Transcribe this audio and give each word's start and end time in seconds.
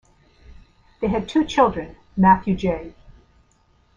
They 0.99 1.09
had 1.09 1.29
two 1.29 1.45
children: 1.45 1.95
Matthew 2.17 2.55
J. 2.55 2.95